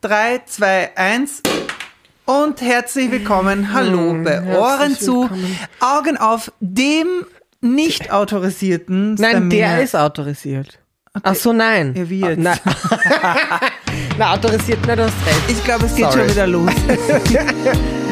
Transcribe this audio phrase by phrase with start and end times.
[0.00, 1.42] 3, 2, 1
[2.24, 3.72] und herzlich willkommen.
[3.72, 5.28] Hallo Mm, bei Ohren zu.
[5.80, 7.06] Augen auf, dem
[7.60, 9.50] nicht autorisierten Nein, Stamina.
[9.50, 10.78] der ist autorisiert.
[11.24, 11.94] Ach so, nein.
[11.96, 12.46] Ja, wie jetzt?
[12.46, 13.70] Ah, Nein.
[14.18, 15.42] Na, autorisiert, nein, du hast recht.
[15.48, 16.20] Ich glaube, es geht Sorry.
[16.20, 16.70] schon wieder los.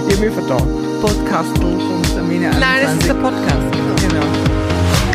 [0.09, 1.01] Ich hab mich verdammt.
[1.01, 3.23] Podcast von Stamina Nein, es ist der 21.
[3.23, 4.09] Podcast.
[4.09, 4.46] Genau.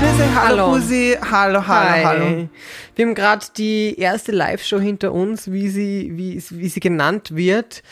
[0.02, 0.72] Grüße, hallo, Hallo.
[0.74, 2.04] Pusi, hallo, hallo, Hi.
[2.04, 2.50] hallo.
[2.96, 7.84] Wir haben gerade die erste Live-Show hinter uns, wie sie, wie, wie sie genannt wird.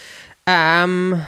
[0.47, 1.21] Ähm,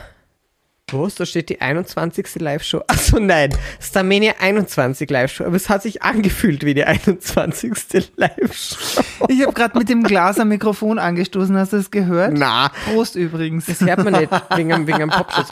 [0.92, 1.14] was?
[1.16, 2.40] Da steht die 21.
[2.40, 2.82] Live-Show.
[2.88, 3.56] Achso, nein.
[3.80, 5.46] Starmania 21 Live-Show.
[5.46, 8.14] Aber es hat sich angefühlt wie die 21.
[8.16, 9.04] Live-Show.
[9.30, 12.34] Ich habe gerade mit dem Glas am Mikrofon angestoßen, hast du das gehört?
[12.34, 13.68] Na, Prost übrigens.
[13.68, 15.50] das hört man nicht wegen, einem- wegen einem Popschutz.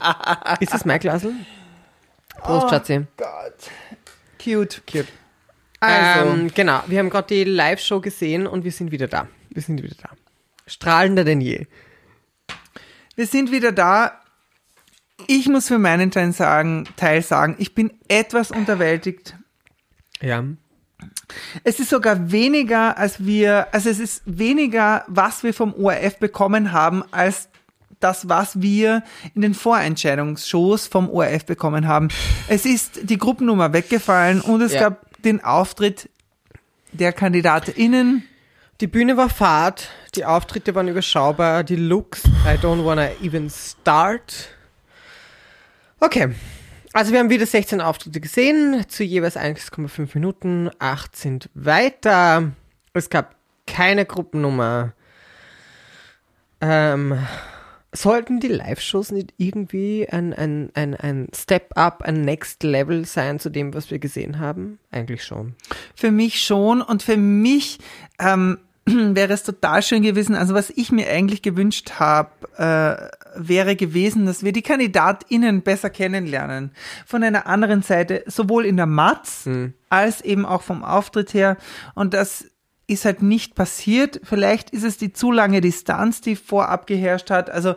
[0.58, 1.32] Ist das mein Glasl?
[2.42, 3.06] Prost, Schatzi.
[3.16, 3.70] Gott.
[4.42, 4.82] Cute.
[4.90, 5.06] Cute.
[5.80, 9.26] Also, Ähm, genau, wir haben gerade die Live-Show gesehen und wir sind wieder da.
[9.50, 10.10] Wir sind wieder da.
[10.66, 11.66] Strahlender denn je.
[13.16, 14.12] wir sind wieder da.
[15.26, 19.34] Ich muss für meinen Teil sagen, Teil sagen, ich bin etwas unterwältigt.
[20.20, 20.44] Ja.
[21.64, 26.72] Es ist sogar weniger, als wir, also es ist weniger, was wir vom ORF bekommen
[26.72, 27.48] haben, als
[28.00, 29.02] das, was wir
[29.34, 32.08] in den Vorentscheidungsshows vom ORF bekommen haben.
[32.48, 34.88] Es ist die Gruppennummer weggefallen und es Ja.
[34.90, 36.08] gab den Auftritt
[36.92, 38.24] der KandidatInnen.
[38.80, 44.48] Die Bühne war fad, die Auftritte waren überschaubar, die Looks, I don't wanna even start.
[46.00, 46.34] Okay.
[46.92, 52.50] Also wir haben wieder 16 Auftritte gesehen, zu jeweils 1,5 Minuten, 8 sind weiter.
[52.94, 54.92] Es gab keine Gruppennummer.
[56.60, 57.16] Ähm,
[57.92, 63.50] sollten die Live-Shows nicht irgendwie ein, ein, ein, ein Step-up, ein Next Level sein zu
[63.50, 64.78] dem, was wir gesehen haben?
[64.90, 65.54] Eigentlich schon.
[65.94, 67.78] Für mich schon und für mich
[68.20, 70.34] ähm, wäre es total schön gewesen.
[70.34, 75.90] Also was ich mir eigentlich gewünscht habe, äh, wäre gewesen, dass wir die KandidatInnen besser
[75.90, 76.72] kennenlernen.
[77.06, 79.48] Von einer anderen Seite, sowohl in der Matz
[79.88, 81.56] als eben auch vom Auftritt her.
[81.94, 82.46] Und das
[82.90, 84.20] ist halt nicht passiert.
[84.24, 87.50] Vielleicht ist es die zu lange Distanz, die vorab geherrscht hat.
[87.50, 87.74] Also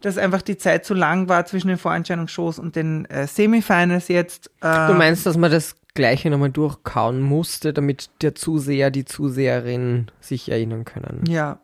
[0.00, 4.50] dass einfach die Zeit zu lang war zwischen den Vorentscheidungsshows und den äh, Semifinals jetzt.
[4.62, 10.06] Äh, Du meinst, dass man das Gleiche nochmal durchkauen musste, damit der Zuseher, die Zuseherin
[10.20, 11.24] sich erinnern können?
[11.28, 11.58] Ja.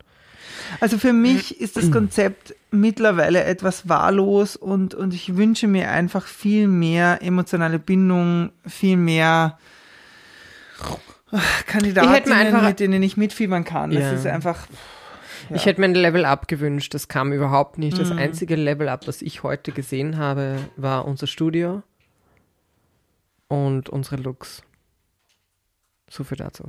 [0.80, 6.26] Also für mich ist das Konzept mittlerweile etwas wahllos und, und ich wünsche mir einfach
[6.26, 9.58] viel mehr emotionale Bindung, viel mehr
[11.66, 13.90] Kandidaten, einfach- mit denen ich mitfiebern kann.
[13.92, 14.00] Ja.
[14.12, 14.66] Das ist einfach,
[15.54, 17.94] Ich hätte mir ein Level-Up gewünscht, das kam überhaupt nicht.
[17.96, 18.00] Mhm.
[18.00, 21.82] Das einzige Level-Up, das ich heute gesehen habe, war unser Studio
[23.48, 24.62] und unsere Looks.
[26.10, 26.64] So viel dazu.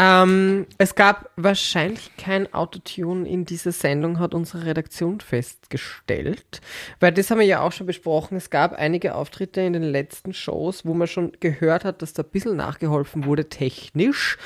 [0.00, 6.60] Ähm, es gab wahrscheinlich kein Autotune in dieser Sendung, hat unsere Redaktion festgestellt.
[7.00, 8.36] Weil das haben wir ja auch schon besprochen.
[8.36, 12.22] Es gab einige Auftritte in den letzten Shows, wo man schon gehört hat, dass da
[12.22, 14.38] ein bisschen nachgeholfen wurde, technisch.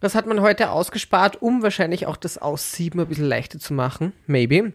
[0.00, 4.14] Das hat man heute ausgespart, um wahrscheinlich auch das Aussieben ein bisschen leichter zu machen.
[4.26, 4.72] Maybe.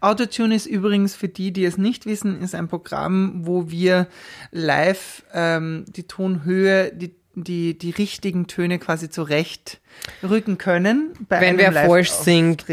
[0.00, 4.08] Autotune ist übrigens für die, die es nicht wissen, ist ein Programm, wo wir
[4.50, 9.80] live ähm, die Tonhöhe, die, die, die richtigen Töne quasi zurecht
[10.22, 11.12] rücken können.
[11.28, 12.64] Wenn wer falsch singt,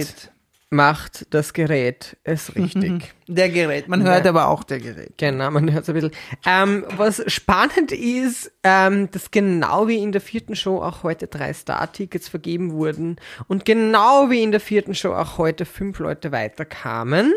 [0.71, 3.15] macht das Gerät es richtig.
[3.27, 3.87] Der Gerät.
[3.87, 4.29] Man hört Ja.
[4.29, 5.13] aber auch der Gerät.
[5.17, 6.11] Genau, man hört es ein bisschen.
[6.45, 11.53] Ähm, was spannend ist, ähm, dass genau wie in der vierten Show auch heute drei
[11.53, 13.15] Star-Tickets vergeben wurden
[13.47, 17.33] und genau wie in der vierten Show auch heute fünf Leute weiterkamen.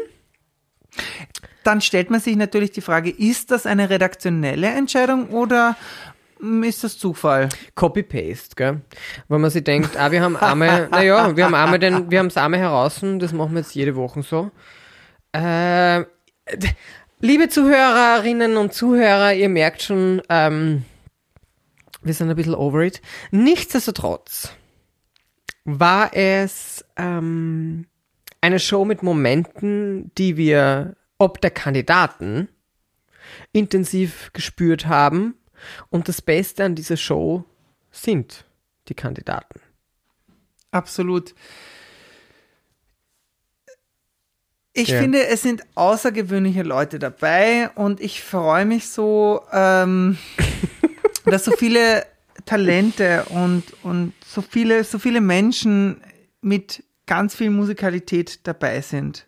[1.65, 5.77] Dann stellt man sich natürlich die Frage, ist das eine redaktionelle Entscheidung oder
[6.63, 7.49] ist das Zufall?
[7.75, 8.81] Copy-Paste, gell?
[9.29, 12.27] Weil man sich denkt, ah, wir haben einmal, naja, wir haben einmal den, wir haben
[12.27, 14.51] es einmal heraus, das machen wir jetzt jede Woche so.
[15.33, 16.05] Äh,
[17.21, 20.85] liebe Zuhörerinnen und Zuhörer, ihr merkt schon, ähm,
[22.03, 23.01] wir sind ein bisschen over it.
[23.31, 24.53] Nichtsdestotrotz
[25.65, 27.87] war es ähm,
[28.41, 32.49] eine Show mit Momenten, die wir ob der Kandidaten
[33.53, 35.37] intensiv gespürt haben.
[35.91, 37.45] Und das Beste an dieser Show
[37.91, 38.45] sind
[38.89, 39.61] die Kandidaten.
[40.71, 41.35] Absolut.
[44.75, 45.01] Ich Ja.
[45.01, 50.17] finde, es sind außergewöhnliche Leute dabei und ich freue mich so, ähm,
[51.27, 52.07] dass so viele
[52.47, 56.01] Talente und, und so viele, so viele Menschen
[56.41, 59.27] mit ganz viel Musikalität dabei sind.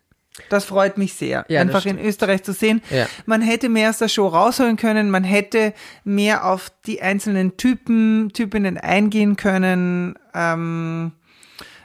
[0.49, 1.99] Das freut mich sehr, Ja, einfach in.
[1.99, 2.83] Österreich zu sehen.
[2.91, 3.07] Ja.
[3.25, 5.73] Man hätte mehr aus der Show rausholen können, man hätte
[6.03, 10.19] mehr auf die einzelnen Typen, Typinnen eingehen können.
[10.35, 11.13] Ähm,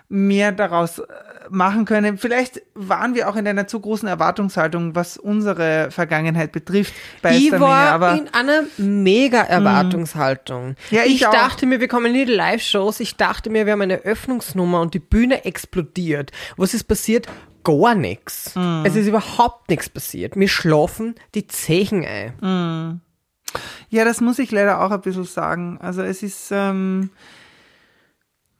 [0.09, 1.03] mehr daraus äh,
[1.51, 2.17] machen können.
[2.17, 7.47] Vielleicht waren wir auch in einer zu großen Erwartungshaltung, was unsere Vergangenheit betrifft bei Ich
[7.47, 10.75] Stamina, war aber in einer mega Erwartungshaltung.
[10.89, 11.31] Ja, ich auch.
[11.31, 12.99] dachte mir, wir kommen in die Live-Shows.
[12.99, 16.31] Ich dachte mir, wir haben eine Öffnungsnummer und die Bühne explodiert.
[16.57, 17.27] Was ist passiert?
[17.69, 18.55] Gar nichts.
[18.55, 18.83] Mhm.
[18.85, 20.35] Es ist überhaupt nichts passiert.
[20.35, 22.33] Mir schlafen die Zechen ein.
[22.41, 23.01] Mhm.
[23.89, 25.77] Ja, das muss ich leider auch ein bisschen sagen.
[25.81, 27.09] Also es ist, ähm,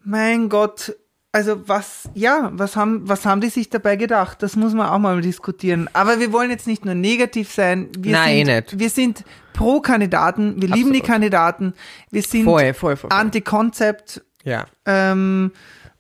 [0.03, 0.95] mein Gott,
[1.31, 4.41] also was, ja, was haben, was haben die sich dabei gedacht?
[4.41, 5.87] Das muss man auch mal diskutieren.
[5.93, 7.89] Aber wir wollen jetzt nicht nur negativ sein.
[7.99, 8.79] Wir Nein, sind, nicht.
[8.79, 9.23] Wir sind
[9.53, 11.03] pro Kandidaten, wir lieben die Absolut.
[11.05, 11.73] Kandidaten,
[12.09, 12.95] wir sind voll, voll.
[12.95, 13.11] voll.
[13.11, 14.65] anti-Konzept, Ja.
[14.85, 15.51] ähm,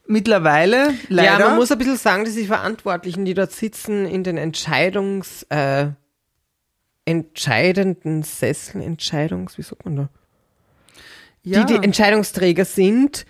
[0.09, 1.39] mittlerweile, leider.
[1.39, 5.43] Ja, man muss ein bisschen sagen, dass die Verantwortlichen, die dort sitzen, in den Entscheidungs,
[5.49, 5.87] äh,
[7.05, 10.09] entscheidenden Sesseln, Entscheidungs, wie sagt man da?
[11.43, 11.63] ja.
[11.63, 13.25] Die die Entscheidungsträger sind,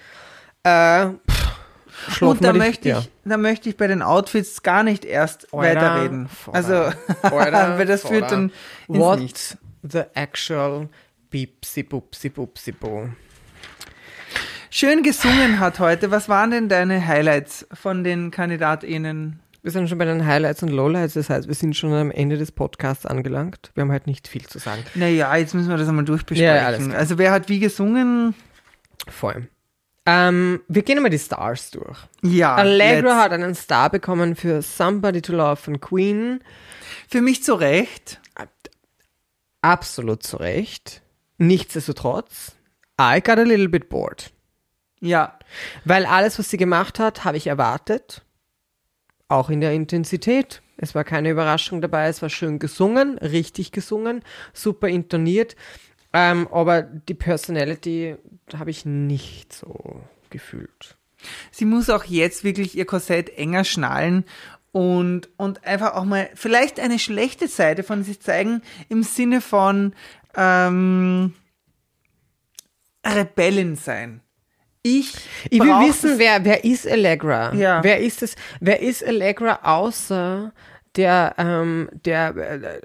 [0.63, 2.99] äh, pff, Und da möchte, ja.
[2.99, 6.27] ich, da möchte ich bei den Outfits gar nicht erst Alter, weiterreden.
[6.27, 8.51] Vater, Also, Alter, weil das führt dann
[8.87, 9.57] ins What Nichts.
[9.83, 10.89] the actual
[11.29, 13.09] Bipsi Bupsi Bupsi Bo.
[14.71, 16.11] Schön gesungen hat heute.
[16.11, 19.39] Was waren denn deine Highlights von den KandidatInnen?
[19.61, 22.37] Wir sind schon bei den Highlights und Lowlights, das heißt, wir sind schon am Ende
[22.37, 23.71] des Podcasts angelangt.
[23.73, 24.83] Wir haben halt nicht viel zu sagen.
[24.95, 26.87] Naja, jetzt müssen wir das einmal Ja, durchbesprechen.
[26.89, 26.97] klar.
[26.99, 28.35] also wer hat wie gesungen?
[29.09, 29.49] Voll.
[30.05, 31.97] Ähm, wir gehen mal die Stars durch.
[32.21, 32.55] Ja.
[32.55, 36.39] Allegra hat einen Star bekommen für Somebody to Love von Queen.
[37.09, 38.21] Für mich zu Recht.
[39.61, 41.01] Absolut zu Recht.
[41.37, 42.53] Nichtsdestotrotz,
[42.99, 44.31] I got a little bit bored.
[45.01, 45.37] Ja.
[45.85, 48.23] Weil alles, was sie gemacht hat, habe ich erwartet.
[49.27, 50.61] Auch in der Intensität.
[50.77, 52.07] Es war keine Überraschung dabei.
[52.07, 54.23] Es war schön gesungen, richtig gesungen,
[54.53, 55.55] super intoniert.
[56.13, 58.15] Ähm, aber die Personality
[58.57, 60.97] habe ich nicht so gefühlt.
[61.51, 64.23] Sie muss auch jetzt wirklich ihr Korsett enger schnallen
[64.71, 69.93] und, und einfach auch mal vielleicht eine schlechte Seite von sich zeigen im Sinne von
[70.35, 71.33] ähm,
[73.05, 74.21] Rebellin sein.
[74.81, 75.13] Ich,
[75.49, 77.53] Ich will wissen, wer, wer ist Allegra?
[77.53, 77.83] Ja.
[77.83, 78.35] Wer ist es?
[78.61, 80.53] Wer ist Allegra außer
[80.95, 82.81] der, ähm, der, äh,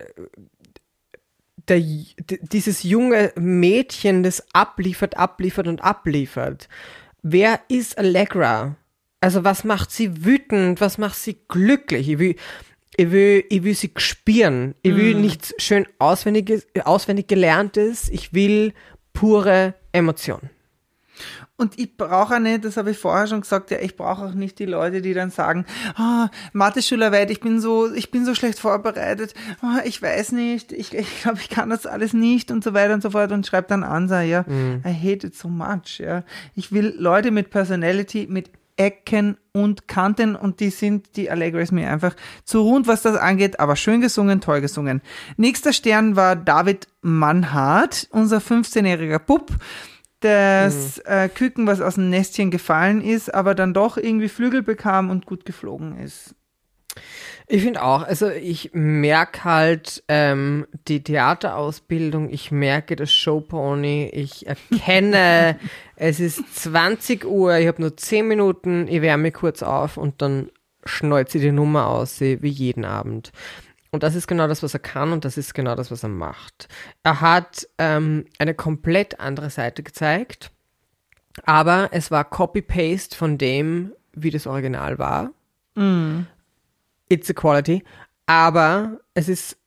[1.69, 1.81] der,
[2.43, 6.69] dieses junge Mädchen, das abliefert, abliefert und abliefert?
[7.23, 8.77] Wer ist Allegra?
[9.21, 10.81] Also was macht sie wütend?
[10.81, 12.11] Was macht sie glücklich?
[12.11, 12.37] Ich will,
[12.97, 14.75] ich will, ich will sie spüren.
[14.83, 18.09] Ich will nichts schön auswendiges, auswendig gelerntes.
[18.11, 18.75] Ich will
[19.15, 20.51] pure Emotion.
[21.57, 24.35] Und ich brauche auch nicht, das habe ich vorher schon gesagt, ja, ich brauche auch
[24.35, 28.59] nicht die Leute, die dann sagen, ah, Mathe-Schularbeit, ich bin so, ich bin so schlecht
[28.59, 32.75] vorbereitet, ah, ich weiß nicht, ich, ich glaube, ich kann das alles nicht und so
[32.75, 34.45] weiter und so fort und schreibt dann an, sag, ja,
[34.85, 36.25] I hate it so much, ja.
[36.57, 41.71] Ich will Leute mit Personality, mit Ecken und Kanten und die sind, die Allegra ist
[41.71, 45.01] mir einfach zu rund, was das angeht, aber schön gesungen, toll gesungen.
[45.37, 49.53] Nächster Stern war David Mannhardt, unser 15-jähriger Bub,
[50.25, 55.11] das äh, Küken, was aus dem Nestchen gefallen ist, aber dann doch irgendwie Flügel bekam
[55.11, 56.35] und gut geflogen ist.
[57.47, 64.47] Ich finde auch, also ich merke halt ähm, die Theaterausbildung, ich merke das Showpony, ich
[64.47, 65.59] erkenne,
[65.97, 70.51] es ist 20 Uhr, ich habe nur 10 Minuten, ich wärme kurz auf und dann
[71.29, 73.33] sie die Nummer aus, wie jeden Abend.
[73.95, 76.09] Und das ist genau das, was er kann und das ist genau das, was er
[76.09, 76.67] macht.
[77.05, 80.51] Er hat ähm, eine komplett andere Seite gezeigt,
[81.45, 85.31] aber es war Copy-Paste von dem, wie das Original war.
[87.09, 87.85] It's a quality.
[88.27, 89.59] Aber es ist,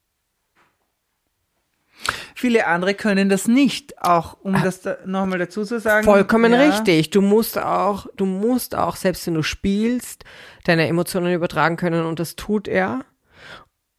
[2.36, 6.04] Viele andere können das nicht, auch um das da nochmal dazu zu sagen.
[6.04, 7.12] vollkommen ja, richtig.
[7.12, 10.26] Du musst auch, du musst auch, selbst wenn du spielst,
[10.66, 13.06] deine Emotionen übertragen können und das tut er.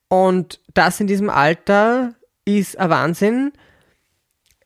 [0.08, 3.52] Und das in diesem Alter ist ein Wahnsinn.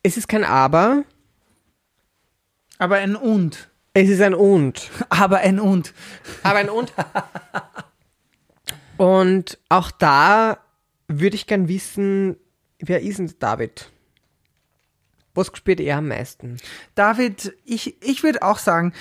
[0.02, 1.04] Es ist kein Aber,
[2.78, 3.70] Aber ein Und.
[3.94, 4.90] es ist ein Und.
[5.08, 5.92] Aber ein Und.
[6.42, 6.92] Aber ein Und.
[8.96, 10.58] Und auch da
[11.08, 12.36] würde ich gern wissen,
[12.78, 13.90] wer ist denn David?
[15.34, 16.58] Was spielt er am meisten?
[16.94, 18.92] David, ich, ich würde auch sagen,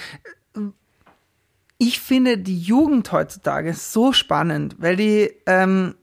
[1.77, 5.95] ich finde die Jugend heutzutage so spannend, weil die ähm,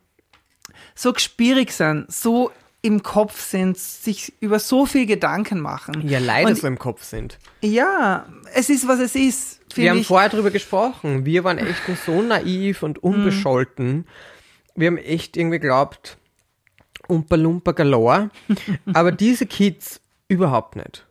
[0.94, 6.06] so gespierig sind, so im Kopf sind, sich über so viel Gedanken machen.
[6.08, 7.38] Ja, leider Und so im Kopf sind.
[7.60, 9.60] Ja, es ist, was es ist.
[9.74, 10.06] Wir haben ich.
[10.06, 11.24] vorher drüber gesprochen.
[11.24, 14.06] Wir waren echt so naiv und unbescholten.
[14.74, 16.18] Wir haben echt irgendwie geglaubt,
[17.08, 18.30] Umpa Lumpa galore.
[18.92, 21.04] Aber diese Kids überhaupt nicht.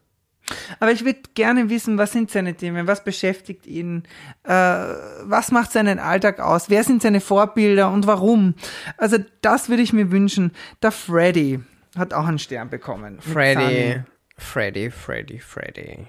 [0.80, 4.04] Aber ich würde gerne wissen, was sind seine Themen, was beschäftigt ihn,
[4.44, 8.56] äh, was macht seinen Alltag aus, wer sind seine Vorbilder und warum.
[8.98, 10.52] Also das würde ich mir wünschen.
[10.82, 11.60] Der Freddy
[11.98, 13.20] hat auch einen Stern bekommen.
[13.20, 14.02] Freddy.
[14.38, 16.08] Freddy, Freddy, Freddy.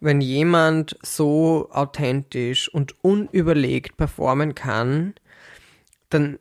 [0.00, 5.14] Wenn jemand so authentisch und unüberlegt performen kann,
[6.10, 6.38] dann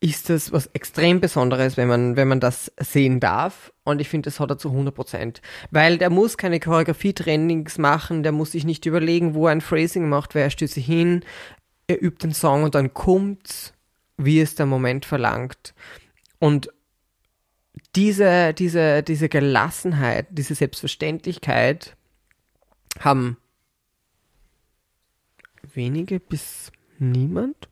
[0.00, 3.72] ist das was extrem Besonderes, wenn man, wenn man das sehen darf.
[3.84, 5.40] Und ich finde, das hat er zu 100 Prozent.
[5.70, 10.08] Weil der muss keine Choreografie-Trainings machen, der muss sich nicht überlegen, wo er ein Phrasing
[10.08, 11.24] macht, weil er stößt sich hin,
[11.86, 13.72] er übt den Song und dann kommt's,
[14.18, 15.74] wie es der Moment verlangt.
[16.38, 16.70] Und
[17.94, 21.96] diese, diese, diese Gelassenheit, diese Selbstverständlichkeit
[23.00, 23.38] haben
[25.74, 27.68] wenige bis niemand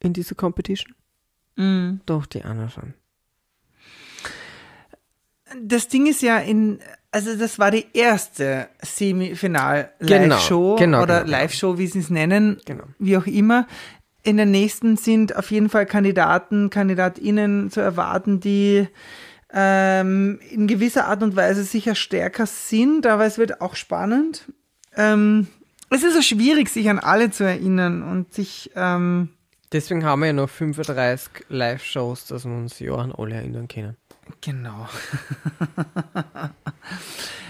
[0.00, 0.94] in dieser Competition.
[1.56, 2.00] Mm.
[2.06, 2.94] Doch, die Anna schon.
[5.62, 6.80] Das Ding ist ja in,
[7.12, 11.38] also das war die erste Semifinal-Live-Show Genau, genau, oder genau, genau.
[11.38, 12.84] Live-Show, wie sie es nennen, Genau.
[12.98, 13.66] wie auch immer.
[14.22, 18.88] In der nächsten sind auf jeden Fall Kandidaten, KandidatInnen zu erwarten, die
[19.52, 24.52] ähm, in gewisser Art und Weise sicher stärker sind, aber es wird auch spannend.
[24.96, 25.46] Ähm,
[25.90, 29.28] es ist so schwierig, sich an alle zu erinnern und sich, ähm,
[29.72, 33.96] Deswegen haben wir ja noch 35 Live-Shows, dass wir uns ja an alle erinnern können.
[34.40, 34.88] Genau.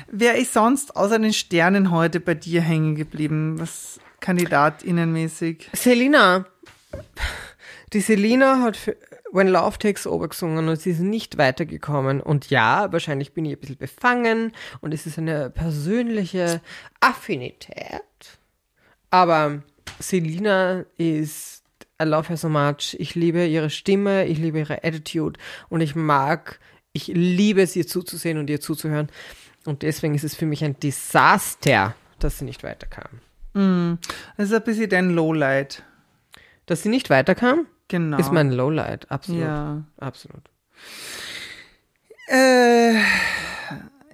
[0.09, 3.59] Wer ist sonst außer den Sternen heute bei dir hängen geblieben?
[3.59, 5.71] Was kandidatinnenmäßig?
[5.73, 6.47] Selina.
[7.93, 8.97] Die Selina hat für
[9.33, 12.21] When Love Takes Over gesungen und sie ist nicht weitergekommen.
[12.21, 16.61] Und ja, wahrscheinlich bin ich ein bisschen befangen und es ist eine persönliche
[17.01, 18.03] Affinität.
[19.11, 19.63] Aber
[19.99, 21.56] Selina ist,
[22.01, 22.97] I love her so much.
[22.99, 25.39] Ich liebe ihre Stimme, ich liebe ihre Attitude
[25.69, 26.61] und ich mag,
[26.93, 29.09] ich liebe es, ihr zuzusehen und ihr zuzuhören.
[29.65, 33.21] Und deswegen ist es für mich ein Desaster, dass sie nicht weiterkam.
[34.37, 35.83] Das ist ein bisschen dein Lowlight.
[36.67, 37.67] Dass sie nicht weiterkam?
[37.89, 38.19] Genau.
[38.19, 39.41] Ist mein Lowlight, absolut.
[39.41, 39.85] Ja.
[39.99, 40.43] Absolut.
[42.29, 42.97] Äh,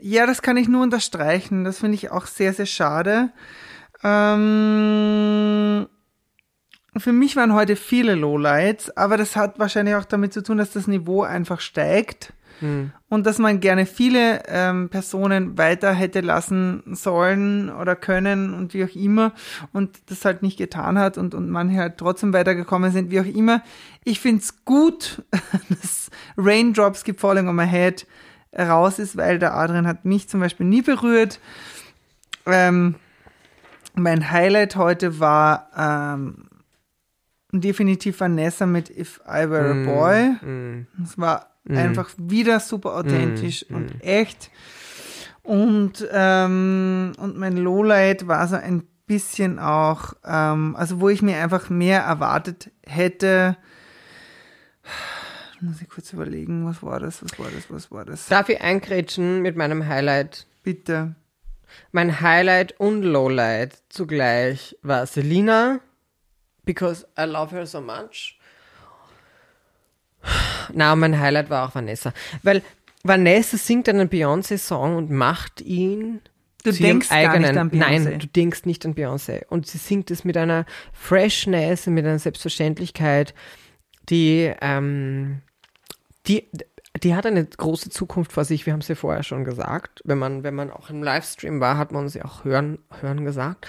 [0.01, 1.65] ja, das kann ich nur unterstreichen.
[1.65, 3.31] Das finde ich auch sehr, sehr schade.
[4.05, 5.89] Ähm,
[6.97, 10.73] für mich waren heute viele Lowlights, aber das hat wahrscheinlich auch damit zu tun, dass
[10.73, 12.33] das Niveau einfach steigt.
[13.09, 18.85] Und dass man gerne viele ähm, Personen weiter hätte lassen sollen oder können und wie
[18.85, 19.33] auch immer
[19.73, 23.27] und das halt nicht getan hat und, und manche halt trotzdem weitergekommen sind, wie auch
[23.27, 23.63] immer.
[24.05, 25.23] Ich find's gut,
[25.69, 28.07] dass Raindrops Keep Falling on My Head
[28.57, 31.41] raus ist, weil der Adrian hat mich zum Beispiel nie berührt.
[32.47, 32.95] Ähm,
[33.95, 36.45] mein Highlight heute war ähm,
[37.53, 40.51] definitiv Vanessa mit If I Were a Boy.
[40.51, 40.87] Mm.
[41.05, 44.51] Es war einfach wieder super authentisch und echt.
[45.43, 51.39] Und, ähm, und mein Lowlight war so ein bisschen auch, ähm, also wo ich mir
[51.39, 53.57] einfach mehr erwartet hätte.
[55.61, 58.27] Muss ich kurz überlegen, was war das, was war das, was war das?
[58.29, 60.47] Darf ich eingrätschen mit meinem Highlight?
[60.63, 61.15] Bitte.
[61.91, 65.81] Mein Highlight und Lowlight zugleich war Selina,
[66.65, 68.39] because I love her so much.
[70.73, 72.13] Na, mein Highlight war auch Vanessa.
[72.43, 72.63] Weil
[73.03, 76.21] Vanessa singt einen Beyoncé-Song und macht ihn
[76.63, 77.79] Du zu ihrem denkst gar nicht an Beyoncé.
[77.79, 79.45] Nein, du denkst nicht an Beyoncé.
[79.49, 83.35] Und sie singt es mit einer Freshness, mit einer Selbstverständlichkeit,
[84.09, 85.43] die, ähm,
[86.27, 86.49] die,
[87.01, 88.67] die hat eine große Zukunft vor sich.
[88.67, 90.03] Wir haben es ja vorher schon gesagt.
[90.05, 93.25] Wenn man, wenn man auch im Livestream war, hat man uns ja auch hören, hören
[93.25, 93.67] gesagt,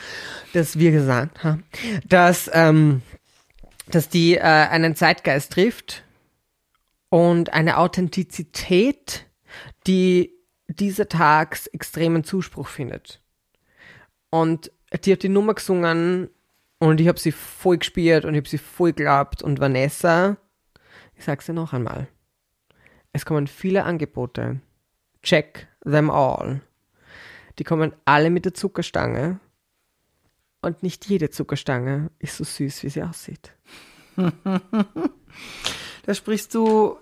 [0.54, 1.64] dass wir gesagt haben,
[2.08, 3.02] dass, ähm,
[3.88, 6.04] dass die äh, einen Zeitgeist trifft
[7.10, 9.26] und eine Authentizität,
[9.88, 10.34] die
[10.68, 13.22] dieser Tags extremen Zuspruch findet.
[14.30, 14.72] Und
[15.06, 16.30] die hat die Nummer gesungen
[16.80, 19.42] und ich habe sie voll gespielt und ich habe sie voll geglaubt.
[19.42, 20.38] Und Vanessa,
[21.16, 22.08] ich sag's dir noch einmal,
[23.14, 24.60] es kommen viele Angebote.
[25.22, 26.62] Check them all.
[27.60, 29.40] Die kommen alle mit der Zuckerstange.
[30.62, 33.54] Und nicht jede Zuckerstange ist so süß, wie sie aussieht.
[36.06, 36.98] Da sprichst du,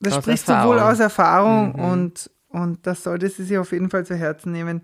[0.00, 0.74] da Aus sprichst du Erfahrung.
[0.74, 1.80] wohl aus Erfahrung Mhm.
[1.84, 4.82] und, und das sollte sie sich auf jeden Fall zu Herzen nehmen.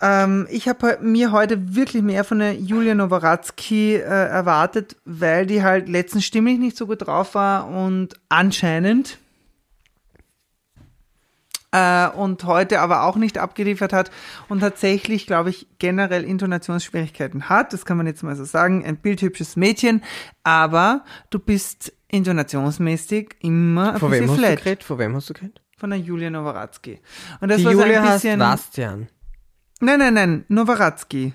[0.00, 5.62] Ähm, ich habe mir heute wirklich mehr von der Julia Nowatzki äh, erwartet, weil die
[5.62, 9.18] halt letztens stimmlich nicht so gut drauf war und anscheinend
[11.72, 14.10] äh, und heute aber auch nicht abgeliefert hat
[14.48, 17.72] und tatsächlich, glaube ich, generell Intonationsschwierigkeiten hat.
[17.72, 18.84] Das kann man jetzt mal so sagen.
[18.84, 20.02] Ein bildhübsches Mädchen,
[20.44, 24.58] aber du bist intonationsmäßig immer ein Von wem bisschen hast du flat.
[24.58, 24.84] geredet?
[24.84, 25.60] Von wem hast du geredet?
[25.78, 27.00] Von der Julia Nowaratzki.
[27.40, 28.38] Und das Die war so Julia ein heißt bisschen.
[28.38, 29.08] Bastian.
[29.80, 31.34] Nein, nein, nein, Nowaratzki.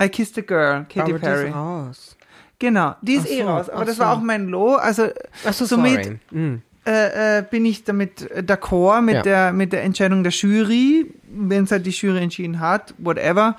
[0.00, 1.48] I Kissed a Girl, Katy Aber die Perry.
[1.48, 2.16] ist raus.
[2.58, 3.68] Genau, die ist eh so, raus.
[3.70, 4.02] Aber das so.
[4.02, 4.74] war auch mein Low.
[4.76, 5.08] Also
[5.44, 6.18] Achso, somit.
[6.30, 6.62] Mhm.
[6.86, 9.22] äh, äh, bin ich damit äh, d'accord mit, Ja.
[9.22, 13.56] der, mit der Entscheidung der Jury, wenn es halt die Jury entschieden hat, whatever.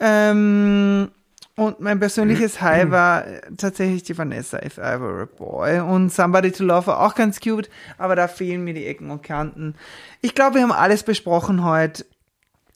[0.00, 1.10] Ähm,
[1.56, 5.80] und mein persönliches High war äh, tatsächlich die Vanessa If I Were a Boy.
[5.80, 9.22] Und Somebody to Love war auch ganz cute, aber da fehlen mir die Ecken und
[9.22, 9.74] Kanten.
[10.20, 12.04] Ich glaube, wir haben alles besprochen heute.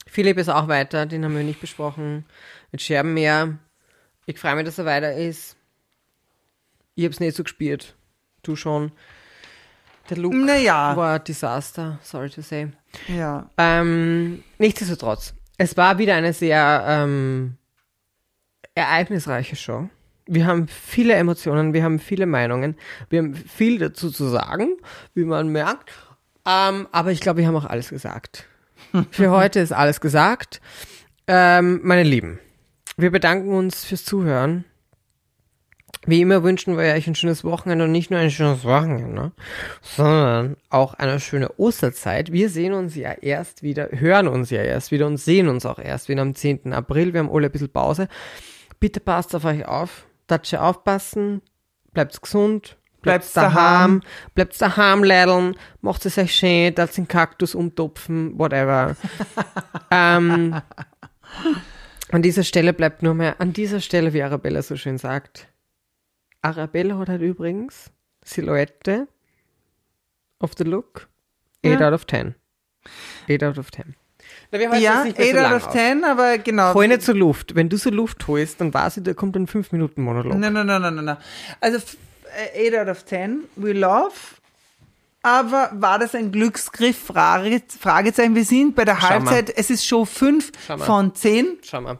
[0.06, 2.24] Philipp ist auch weiter, den haben wir nicht besprochen.
[2.72, 3.58] Mit Scherbenmeer.
[4.26, 5.56] Ich freue mich, dass er weiter ist.
[6.94, 7.94] Ich hab's nicht so gespielt.
[8.42, 8.92] Du schon.
[10.08, 12.68] Der Look Naja, war ein Desaster, sorry to say.
[13.08, 13.50] ja.
[13.58, 17.57] Ähm, nichtsdestotrotz, es war wieder eine sehr ähm,
[18.78, 19.88] ereignisreiche Show.
[20.26, 22.76] Wir haben viele Emotionen, wir haben viele Meinungen,
[23.08, 24.76] wir haben viel dazu zu sagen,
[25.14, 25.90] wie man merkt.
[26.46, 28.46] Ähm, aber ich glaube, wir haben auch alles gesagt.
[29.10, 30.60] Für heute ist alles gesagt.
[31.26, 32.38] Ähm, meine Lieben,
[32.96, 34.64] wir bedanken uns fürs Zuhören.
[36.06, 39.32] Wie immer wünschen wir euch ein schönes Wochenende und nicht nur ein schönes Wochenende,
[39.82, 42.32] sondern auch eine schöne Osterzeit.
[42.32, 45.78] Wir sehen uns ja erst wieder, hören uns ja erst wieder und sehen uns auch
[45.78, 46.72] erst wieder am 10.
[46.72, 47.12] April.
[47.12, 48.08] Wir haben alle ein bisschen Pause.
[48.80, 50.06] Bitte passt auf euch auf.
[50.26, 51.42] Datsche aufpassen.
[51.92, 52.76] Bleibt gesund.
[53.00, 54.02] Bleibt's Bleibt daheim.
[54.34, 55.56] Bleibt daheim, Leideln.
[55.80, 56.74] Macht es euch schön.
[56.74, 58.38] Da den Kaktus umtopfen.
[58.38, 58.96] Whatever.
[59.90, 60.60] ähm,
[62.10, 65.48] an dieser Stelle bleibt nur mehr, an dieser Stelle, wie Arabella so schön sagt,
[66.40, 67.90] Arabella hat halt übrigens
[68.24, 69.08] Silhouette
[70.40, 71.08] of the look
[71.64, 71.88] 8 Ja.
[71.88, 72.34] out of 10.
[73.28, 73.94] 8 out of 10.
[74.50, 75.72] Na, wir Ja, das nicht mehr 8 so out of auf.
[75.72, 76.74] 10, aber genau.
[76.74, 77.54] Hol nicht so Luft.
[77.54, 80.34] Wenn du so Luft holst, dann weiß ich, da kommt ein 5-Minuten-Monolog.
[80.38, 81.16] Nein, nein, nein, nein, nein, nein.
[81.60, 81.96] Also f-
[82.54, 84.12] äh, 8 out of 10, we love.
[85.22, 86.96] Aber war das ein Glücksgriff?
[86.96, 88.34] Frage, Fragezeichen.
[88.34, 89.14] Wir sind bei der Schau mal.
[89.34, 89.52] Halbzeit.
[89.56, 90.84] Es ist Show 5 Schau mal.
[90.84, 91.58] von 10.
[91.62, 91.98] Schau mal.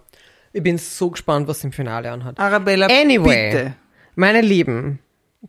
[0.52, 2.38] Ich bin so gespannt, was im Finale anhat.
[2.38, 3.74] Arabella, Anyway, bitte.
[4.14, 5.00] meine Lieben,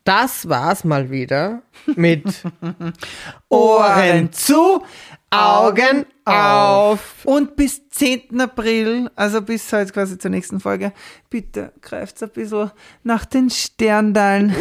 [0.03, 1.61] das war's mal wieder
[1.95, 2.25] mit
[3.49, 4.83] Ohren zu,
[5.31, 7.23] Augen auf.
[7.23, 8.41] Und bis 10.
[8.41, 10.91] April, also bis heute quasi zur nächsten Folge,
[11.29, 12.71] bitte greift ein bisschen
[13.03, 14.55] nach den Sterndalen.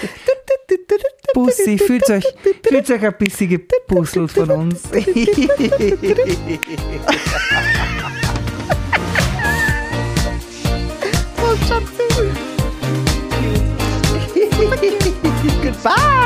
[1.34, 2.26] Bussi, fühlt euch,
[2.68, 4.82] fühlt euch ein bisschen gepuzzelt von uns.
[15.62, 16.19] Goodbye.